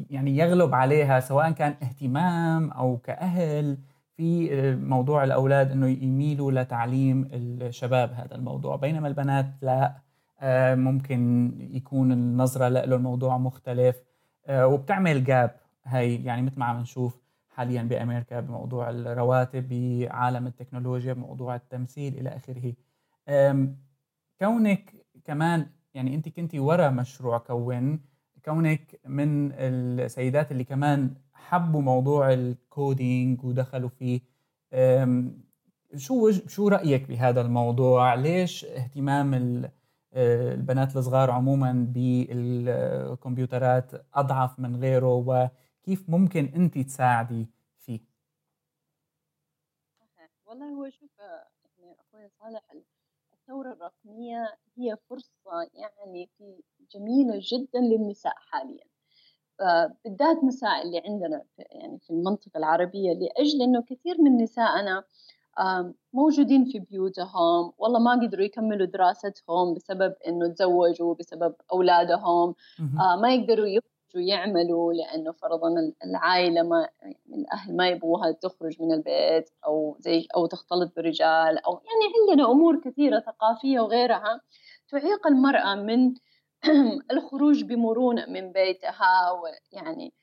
[0.09, 3.77] يعني يغلب عليها سواء كان اهتمام أو كأهل
[4.17, 8.75] في موضوع الأولاد إنه يميلوا لتعليم الشباب هذا الموضوع.
[8.75, 9.95] بينما البنات لا
[10.41, 13.95] آه، ممكن يكون النظرة له الموضوع مختلف
[14.47, 17.26] آه، وبتعمل جاب هاي يعني مثل ما عم نشوف.
[17.57, 22.73] حاليا بأمريكا بموضوع الرواتب بعالم التكنولوجيا بموضوع التمثيل إلى آخره.
[24.39, 24.93] كونك
[25.25, 27.99] كمان يعني أنت كنتي ورا مشروع كون
[28.45, 34.21] كونك من السيدات اللي كمان حبوا موضوع الكودينج ودخلوا فيه
[35.95, 39.61] شو شو رأيك بهذا الموضوع؟ ليش اهتمام
[40.13, 45.51] البنات الصغار عموما بالكمبيوترات أضعف من غيره؟
[45.87, 47.47] وكيف ممكن أنت تساعدي
[47.77, 47.99] فيه؟
[50.45, 51.19] والله هو شوف
[51.79, 52.61] يعني أخوي صالح
[53.33, 58.83] الثورة الرقمية هي فرصة يعني في جميلة جدا للنساء حاليا.
[60.05, 65.03] بالذات نساء اللي عندنا في يعني في المنطقة العربية لأجل إنه كثير من نسائنا
[66.13, 72.55] موجودين في بيوتهم والله ما قدروا يكملوا دراستهم بسبب إنه تزوجوا بسبب أولادهم
[72.99, 78.93] آه ما يقدروا يخرجوا يعملوا لأنه فرضا العائلة ما يعني الأهل ما يبغوها تخرج من
[78.93, 84.41] البيت أو زي أو تختلط برجال أو يعني عندنا أمور كثيرة ثقافية وغيرها.
[84.89, 86.13] تعيق المرأة من
[87.11, 90.13] الخروج بمرونة من بيتها ويعني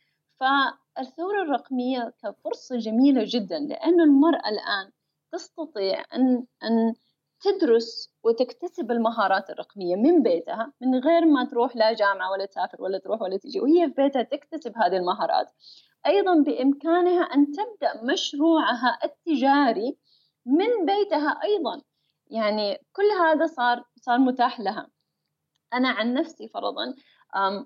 [0.41, 4.91] فالثورة الرقمية كفرصة جميلة جدا لأنه المرأة الآن
[5.33, 6.95] تستطيع أن أن
[7.41, 12.99] تدرس وتكتسب المهارات الرقمية من بيتها من غير ما تروح لا جامعة ولا تسافر ولا
[12.99, 15.53] تروح ولا تجي وهي في بيتها تكتسب هذه المهارات.
[16.07, 19.99] أيضا بإمكانها أن تبدأ مشروعها التجاري
[20.47, 21.83] من بيتها أيضا.
[22.27, 24.89] يعني كل هذا صار صار متاح لها.
[25.73, 26.95] أنا عن نفسي فرضا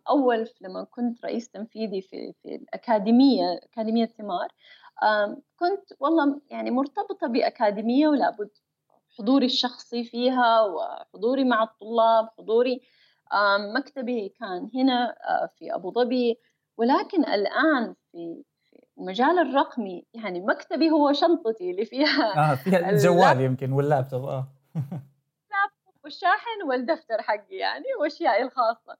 [0.09, 4.49] أول لما كنت رئيس تنفيذي في في الأكاديمية أكاديمية ثمار
[5.57, 8.51] كنت والله يعني مرتبطة بأكاديمية ولا بد
[9.19, 12.81] حضوري الشخصي فيها وحضوري مع الطلاب حضوري
[13.77, 15.15] مكتبي كان هنا
[15.59, 16.39] في أبو ظبي.
[16.79, 18.45] ولكن الآن في
[18.99, 24.49] المجال الرقمي يعني مكتبي هو شنطتي اللي فيها آه فيها الجوال يمكن واللابتوب آه.
[24.77, 28.97] اللابتوب والشاحن والدفتر حقي يعني وأشيائي الخاصة.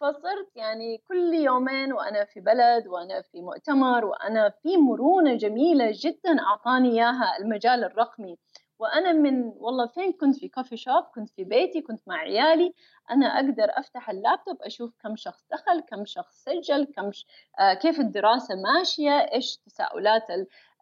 [0.00, 6.40] فصرت يعني كل يومين وأنا في بلد وأنا في مؤتمر وأنا في مرونة جميلة جدا
[6.40, 8.36] أعطاني إياها المجال الرقمي.
[8.80, 12.74] وأنا من والله فين كنت في كوفي شوب كنت في بيتي كنت مع عيالي
[13.10, 17.26] أنا أقدر أفتح اللابتوب أشوف كم شخص دخل كم شخص سجل كم ش...
[17.60, 20.30] آه كيف الدراسة ماشية إيش تساؤلات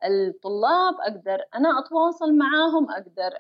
[0.05, 3.31] الطلاب أقدر أنا أتواصل معاهم أقدر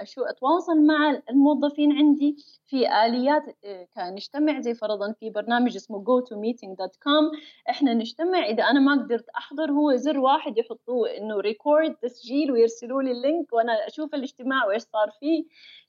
[0.00, 2.36] أشو أتواصل مع الموظفين عندي
[2.66, 7.38] في آليات آه، نجتمع زي فرضا في برنامج اسمه go to meeting.com
[7.70, 13.02] إحنا نجتمع إذا أنا ما قدرت أحضر هو زر واحد يحطوه إنه record تسجيل ويرسلوا
[13.02, 15.44] لي ال link وأنا أشوف الاجتماع وإيش صار فيه.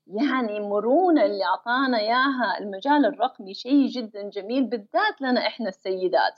[0.08, 6.34] يعني مرونة اللي أعطانا إياها المجال الرقمي شيء جدا جميل بالذات لنا إحنا السيدات.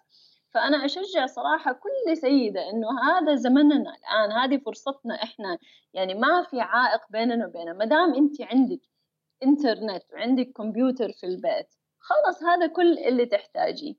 [0.54, 5.58] فأنا أشجع صراحة كل سيدة إنه هذا زمننا الآن هذه فرصتنا إحنا.
[5.94, 7.74] يعني ما في عائق بيننا وبينها.
[7.74, 8.80] ما دام أنت عندك
[9.44, 11.68] إنترنت وعندك كمبيوتر في البيت
[12.00, 13.94] خلص هذا كل اللي تحتاجيه.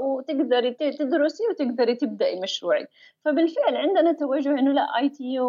[0.00, 2.88] وتقدري تدرسي وتقدري تبدأي مشروعك.
[3.24, 5.40] فبالفعل عندنا توجه إنه لا آي تي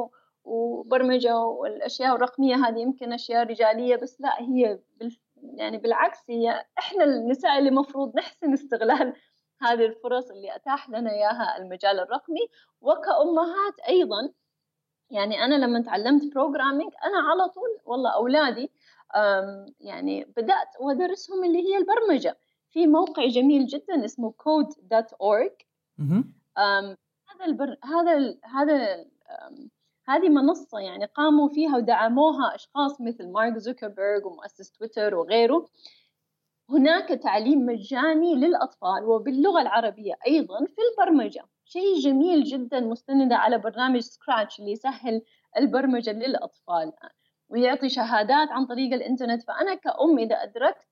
[0.43, 4.79] وبرمجة والأشياء الرقمية هذه يمكن أشياء رجالية بس لا هي
[5.53, 9.13] يعني بالعكس هي إحنا النساء اللي مفروض نحسن استغلال
[9.62, 12.47] هذه الفرص اللي أتاح لنا إياها المجال الرقمي.
[12.82, 14.30] وكأمهات أيضا
[15.09, 18.72] يعني أنا لما تعلمت programming أنا على طول والله أولادي
[19.80, 22.38] يعني بدأت وأدرسهم اللي هي البرمجة.
[22.70, 25.66] في موقع جميل جدا اسمه code.org
[27.30, 27.78] هذا البر...
[27.84, 28.39] هذا ال...
[28.43, 29.05] هذا
[30.07, 35.66] هذه منصة يعني قاموا فيها ودعموها أشخاص مثل مارك زوكربيرج ومؤسس تويتر وغيره.
[36.70, 43.99] هناك تعليم مجاني للأطفال وباللغة العربية أيضا في البرمجة شيء جميل جدا مستندة على برنامج
[43.99, 45.22] سكراتش اللي يسهل
[45.57, 46.93] البرمجة للأطفال.
[47.49, 49.43] ويعطي شهادات عن طريق الإنترنت.
[49.43, 50.88] فأنا كأم إذا أدركت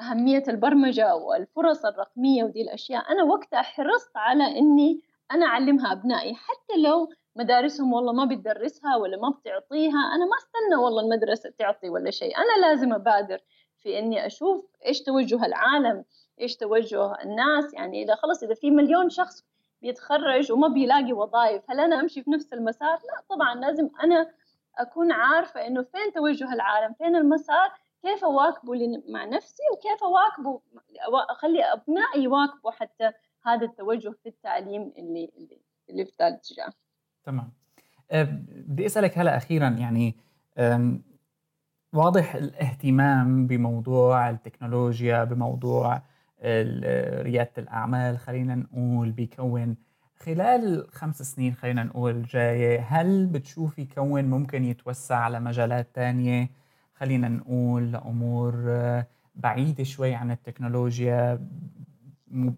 [0.00, 5.00] أهمية البرمجة والفرص الرقمية ودي الأشياء أنا وقتها حرصت على إني
[5.32, 6.34] أنا أعلمها أبنائي.
[6.34, 11.88] حتى لو مدارسهم والله ما بتدرسها ولا ما بتعطيها أنا ما استنى والله المدرسة تعطي
[11.88, 12.36] ولا شيء.
[12.36, 13.38] أنا لازم أبادر
[13.84, 16.04] في إني أشوف إيش توجه العالم
[16.40, 17.74] إيش توجه الناس.
[17.74, 19.44] يعني إذا خلص إذا في مليون شخص
[19.82, 24.30] بيتخرج وما بيلاقي وظائف هل أنا أمشي في نفس المسار؟ لا طبعا لازم أنا
[24.78, 27.72] أكون عارفة إنه فين توجه العالم فين المسار
[28.02, 30.60] كيف أواكبه مع نفسي وكيف أواكبه
[31.30, 33.12] أخلي أبنائي يواكبوا حتى
[33.46, 35.30] هذا التوجه في التعليم اللي
[35.90, 36.72] اللي, في ذا الاتجاه
[37.24, 37.52] تمام.
[38.10, 40.16] أه، بدي أسألك هلا أخيرا يعني
[41.94, 46.02] واضح الاهتمام بموضوع التكنولوجيا بموضوع
[47.22, 49.76] ريادة الأعمال خلينا نقول بيكون
[50.16, 56.50] خلال خمس سنين خلينا نقول جاية هل بتشوفي كون ممكن يتوسع على مجالات تانية؟
[56.94, 58.54] خلينا نقول لأمور
[59.34, 61.40] بعيدة شوي عن التكنولوجيا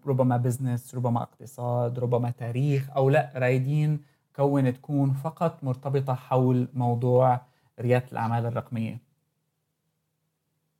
[0.07, 4.01] ربما بزنس ربما اقتصاد ربما تاريخ أو لأ رايدين
[4.35, 7.41] كون تكون فقط مرتبطة حول موضوع
[7.79, 9.06] ريادة الأعمال الرقمية.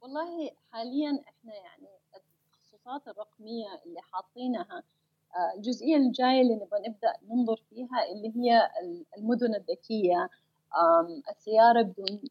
[0.07, 4.83] والله حاليا إحنا يعني التخصصات الرقمية اللي حاطينها
[5.35, 8.69] آه، الجزئية الجاية اللي نبغى نبدأ ننظر فيها اللي هي
[9.17, 10.29] المدن الذكية
[11.29, 12.21] السيارة بدون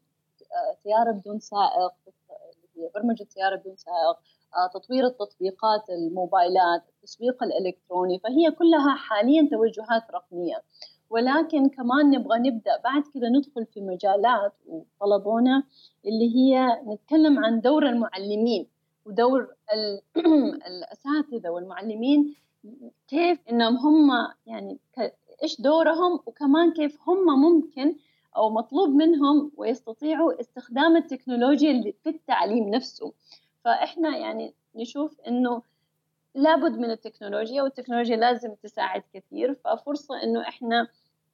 [0.41, 4.17] آه، سيارة بدون سائق اللي هي برمجة سيارة بدون سائق
[4.55, 10.63] آه، تطوير التطبيقات الموبايلات التسويق الإلكتروني فهي كلها حاليا توجهات رقمية.
[11.09, 15.63] ولكن كمان نبغى نبدأ بعد كذا ندخل في مجالات وطلبونا
[16.05, 18.67] اللي هي نتكلم عن دور المعلمين
[19.05, 19.47] ودور
[20.67, 22.35] الأساتذة والمعلمين
[23.07, 24.09] كيف إنهم هم
[24.45, 24.79] يعني
[25.43, 27.95] إيش دورهم وكمان كيف هم ممكن
[28.37, 33.13] أو مطلوب منهم ويستطيعوا استخدام التكنولوجيا في التعليم نفسه.
[33.63, 35.61] فإحنا يعني نشوف إنه
[36.37, 39.53] لابد من التكنولوجيا والتكنولوجيا لازم تساعد كثير.
[39.53, 40.87] ففرصة إنه إحنا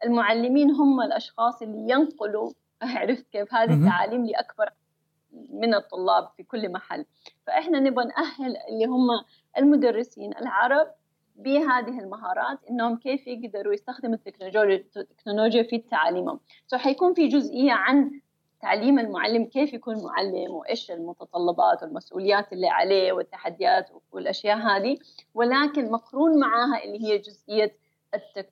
[0.03, 2.51] المعلمين هم الأشخاص اللي ينقلوا
[2.81, 4.69] عرفت كيف؟ هذه التعاليم لأكبر
[5.49, 7.05] من الطلاب في كل محل.
[7.47, 9.07] فإحنا نبغى نأهل اللي هم
[9.57, 10.87] المدرسين العرب
[11.35, 14.17] بهذه المهارات إنهم كيف يقدروا يستخدموا
[14.97, 18.21] التكنولوجيا في تعاليمهم سو حيكون في جزئية عن
[18.63, 24.97] تعليم المعلم كيف يكون معلم وإيش المتطلبات والمسؤوليات اللي عليه والتحديات والأشياء هذه.
[25.33, 27.75] ولكن مقرون معها اللي هي جزئية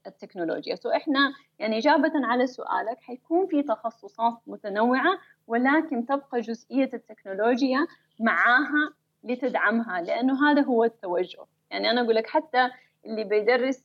[0.07, 0.75] التكنولوجيا.
[0.75, 7.87] سو إحنا يعني إجابة على سؤالك حيكون في تخصصات متنوعة ولكن تبقى جزئية التكنولوجيا
[8.19, 8.93] معاها
[9.23, 11.45] لتدعمها لأنه هذا هو التوجه.
[11.69, 12.69] يعني أنا أقول لك حتى
[13.05, 13.83] اللي بيدرس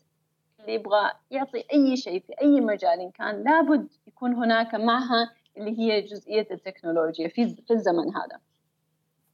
[0.60, 5.78] اللي يبغى يعطي أي شيء في أي مجال إن كان لابد يكون هناك معها اللي
[5.78, 8.40] هي جزئية التكنولوجيا في في الزمن هذا.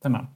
[0.01, 0.29] تمام.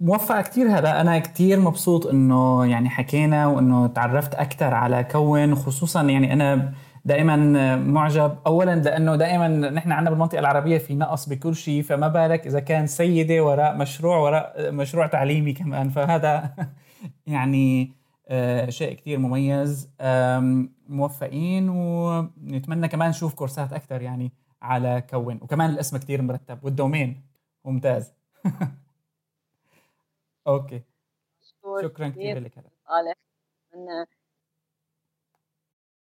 [0.00, 6.02] موفق كثير هلا أنا كثير مبسوط إنه يعني حكينا وإنه تعرفت أكثر على كون خصوصا
[6.02, 6.72] يعني أنا
[7.04, 7.36] دائما
[7.76, 8.38] معجب.
[8.46, 12.86] اولا لأنه دائما نحن عندنا بالمنطقة العربية في نقص بكل شيء فما بالك إذا كان
[12.86, 15.88] سيدة وراء مشروع وراء مشروع تعليمي كمان.
[15.88, 16.54] فهذا
[17.26, 17.92] يعني
[18.28, 19.90] آه، شيء كثير مميز.
[20.88, 24.32] موفقين ونتمنى كمان نشوف كورسات أكثر يعني.
[24.62, 25.38] على كون.
[25.42, 27.22] وكمان الاسم كثير مرتب والدومين
[27.64, 28.14] ممتاز.
[30.46, 30.82] أوكي.
[31.76, 32.70] شكرا كثير لك هلا.